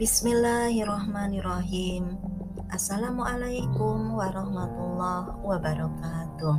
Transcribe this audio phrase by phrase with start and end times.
[0.00, 2.16] Bismillahirrahmanirrahim.
[2.72, 6.56] Assalamualaikum warahmatullahi wabarakatuh.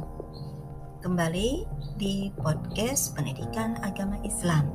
[1.01, 1.65] Kembali
[1.97, 4.69] di podcast Pendidikan Agama Islam.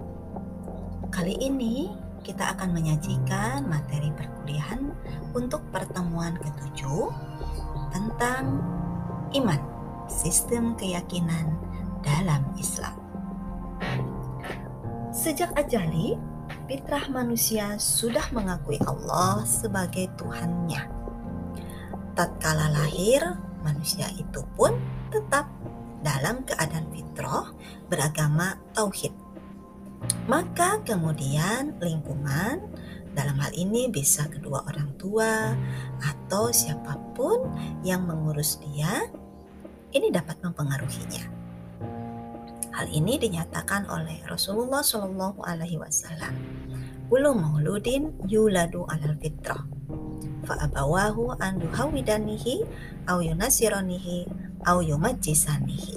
[1.15, 1.95] Kali ini
[2.27, 4.91] kita akan menyajikan materi perkuliahan
[5.31, 7.07] untuk pertemuan ketujuh
[7.95, 8.67] tentang
[9.31, 9.63] iman,
[10.11, 11.55] sistem keyakinan
[12.03, 12.99] dalam Islam.
[15.15, 16.19] Sejak ajali,
[16.67, 20.83] fitrah manusia sudah mengakui Allah sebagai Tuhannya.
[22.19, 23.23] Tatkala lahir,
[23.63, 24.75] manusia itu pun
[25.15, 25.47] tetap
[26.03, 27.55] dalam keadaan fitrah
[27.87, 29.15] beragama tauhid.
[30.27, 32.67] Maka kemudian lingkungan
[33.15, 35.55] dalam hal ini bisa kedua orang tua
[36.03, 37.47] atau siapa pun
[37.87, 39.07] yang mengurus dia
[39.95, 41.36] ini dapat mempengaruhinya.
[42.77, 46.37] Hal ini dinyatakan oleh Rasulullah Shallallahu Alaihi Wasallam.
[47.09, 49.65] Ulu mauludin yuladu alal fitrah.
[50.45, 52.69] Fa'abawahu an yuhawidanihi
[53.09, 54.29] au yunasironihi
[54.69, 55.97] au yumajisanihi.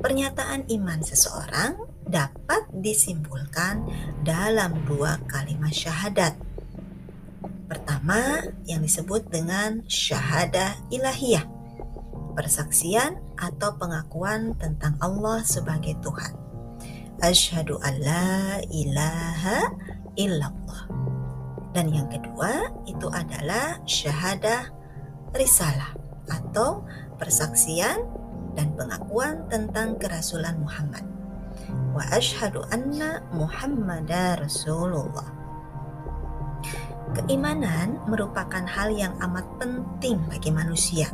[0.00, 1.76] Pernyataan iman seseorang
[2.08, 3.84] dapat disimpulkan
[4.24, 6.40] dalam dua kalimat syahadat.
[7.68, 11.44] Pertama, yang disebut dengan syahadah ilahiyah
[12.32, 16.38] persaksian atau pengakuan tentang Allah sebagai Tuhan.
[17.18, 19.74] Asyhadu alla ilaha
[20.14, 20.86] illallah.
[21.74, 24.70] Dan yang kedua itu adalah syahadah
[25.34, 25.90] risalah
[26.30, 26.86] atau
[27.18, 28.06] persaksian
[28.54, 31.02] dan pengakuan tentang kerasulan Muhammad.
[31.96, 35.26] Wa asyhadu anna Muhammadar Rasulullah.
[37.12, 41.12] Keimanan merupakan hal yang amat penting bagi manusia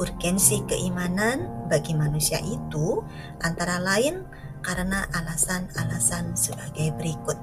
[0.00, 3.02] urgensi keimanan bagi manusia itu
[3.40, 4.24] antara lain
[4.62, 7.36] karena alasan-alasan sebagai berikut.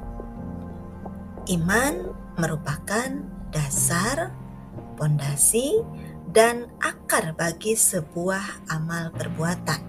[1.49, 3.09] Iman merupakan
[3.51, 4.31] dasar,
[4.95, 5.81] pondasi,
[6.29, 9.81] dan akar bagi sebuah amal perbuatan.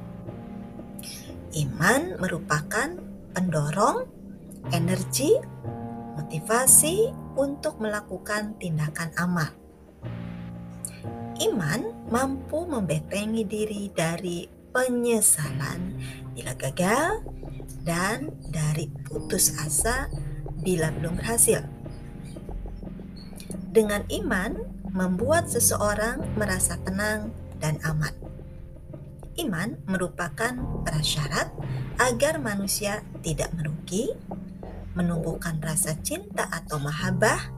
[1.53, 2.97] Iman merupakan
[3.37, 4.09] pendorong,
[4.73, 5.37] energi,
[6.17, 9.60] motivasi untuk melakukan tindakan amal.
[11.41, 14.45] Iman mampu membentengi diri dari
[14.77, 15.97] penyesalan
[16.37, 17.25] bila gagal
[17.81, 20.13] dan dari putus asa
[20.61, 21.65] bila belum berhasil.
[23.73, 24.61] Dengan iman
[24.93, 28.13] membuat seseorang merasa tenang dan aman.
[29.41, 30.53] Iman merupakan
[30.85, 31.49] prasyarat
[31.97, 34.13] agar manusia tidak merugi,
[34.93, 37.49] menumbuhkan rasa cinta atau mahabbah,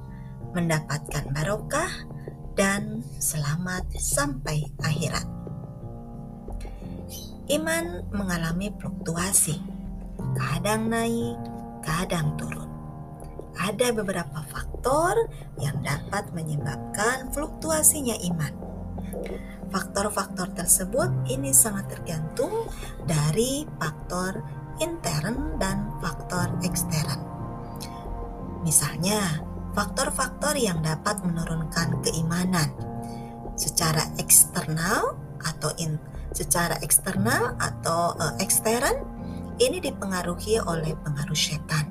[0.55, 2.12] mendapatkan barokah,
[2.53, 5.25] dan selamat sampai akhirat.
[7.51, 9.61] Iman mengalami fluktuasi,
[10.37, 11.37] kadang naik,
[11.85, 12.71] kadang turun.
[13.53, 15.29] Ada beberapa faktor
[15.61, 18.55] yang dapat menyebabkan fluktuasinya iman.
[19.69, 22.69] Faktor-faktor tersebut ini sangat tergantung
[23.05, 24.41] dari faktor
[24.81, 27.21] intern dan faktor ekstern.
[28.65, 32.69] Misalnya, faktor-faktor yang dapat menurunkan keimanan.
[33.57, 36.01] Secara eksternal atau in,
[36.33, 39.05] secara eksternal atau uh, ekstern
[39.61, 41.89] ini dipengaruhi oleh pengaruh setan.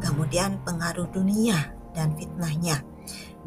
[0.00, 2.84] Kemudian pengaruh dunia dan fitnahnya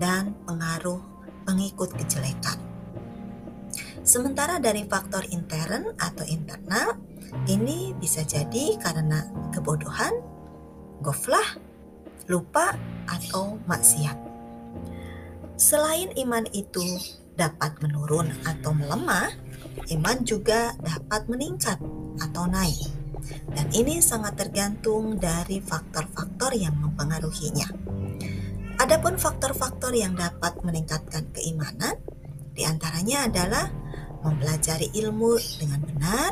[0.01, 1.01] dan pengaruh
[1.45, 2.57] pengikut kejelekan.
[4.01, 6.97] Sementara dari faktor intern atau internal
[7.45, 9.21] ini bisa jadi karena
[9.53, 10.17] kebodohan
[11.05, 11.68] goflah
[12.29, 12.77] lupa
[13.09, 14.15] atau maksiat.
[15.59, 16.85] Selain iman itu
[17.35, 19.33] dapat menurun atau melemah,
[19.97, 21.81] iman juga dapat meningkat
[22.21, 22.95] atau naik.
[23.51, 27.67] Dan ini sangat tergantung dari faktor-faktor yang mempengaruhinya.
[28.79, 31.99] Adapun faktor-faktor yang dapat meningkatkan keimanan,
[32.55, 33.67] di antaranya adalah
[34.23, 36.31] mempelajari ilmu dengan benar.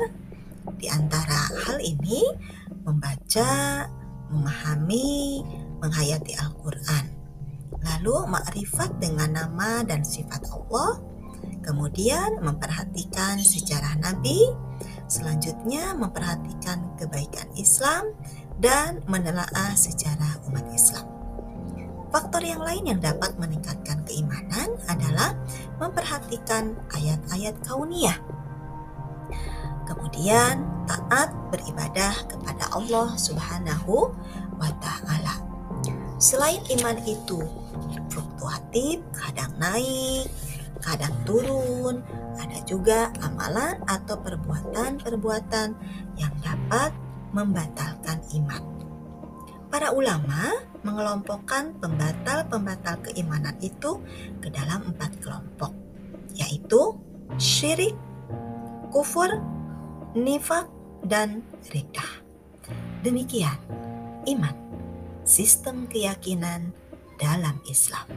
[0.79, 2.23] Di antara hal ini,
[2.87, 3.83] membaca,
[4.31, 5.43] memahami,
[5.81, 7.05] menghayati Al-Quran.
[7.83, 10.99] Lalu makrifat dengan nama dan sifat Allah,
[11.61, 14.49] kemudian memperhatikan sejarah Nabi,
[15.07, 18.11] selanjutnya memperhatikan kebaikan Islam,
[18.57, 21.05] dan menelaah sejarah umat Islam.
[22.09, 25.37] Faktor yang lain yang dapat meningkatkan keimanan adalah
[25.77, 28.17] memperhatikan ayat-ayat kauniyah.
[29.85, 34.15] Kemudian taat beribadah kepada Allah Subhanahu
[34.57, 34.96] wa taala.
[36.17, 37.45] Selain iman itu
[38.09, 40.25] fluktuatif, kadang naik,
[40.81, 42.01] kadang turun,
[42.41, 45.77] ada juga amalan atau perbuatan-perbuatan
[46.17, 46.89] yang dapat
[47.37, 48.63] membatalkan iman.
[49.69, 54.01] Para ulama mengelompokkan pembatal-pembatal keimanan itu
[54.41, 55.69] ke dalam empat kelompok,
[56.33, 56.97] yaitu
[57.37, 57.93] syirik,
[58.89, 59.29] kufur,
[60.17, 60.65] nifak,
[61.05, 62.25] dan ridah.
[63.05, 63.59] Demikian
[64.25, 64.55] iman,
[65.27, 66.71] sistem keyakinan
[67.19, 68.07] dalam Islam.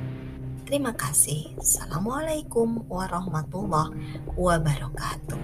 [0.62, 1.58] Terima kasih.
[1.58, 5.42] Assalamualaikum warahmatullahi wabarakatuh.